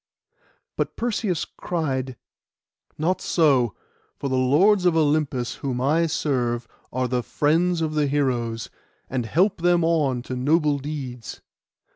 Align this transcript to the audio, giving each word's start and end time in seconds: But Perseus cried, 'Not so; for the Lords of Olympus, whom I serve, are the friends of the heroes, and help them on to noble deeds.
But 0.77 0.95
Perseus 0.97 1.45
cried, 1.45 2.17
'Not 2.97 3.21
so; 3.21 3.75
for 4.17 4.29
the 4.29 4.35
Lords 4.35 4.83
of 4.85 4.97
Olympus, 4.97 5.57
whom 5.57 5.79
I 5.79 6.07
serve, 6.07 6.67
are 6.91 7.07
the 7.07 7.21
friends 7.21 7.81
of 7.81 7.93
the 7.93 8.07
heroes, 8.07 8.71
and 9.11 9.27
help 9.27 9.61
them 9.61 9.83
on 9.83 10.23
to 10.23 10.35
noble 10.35 10.79
deeds. 10.79 11.41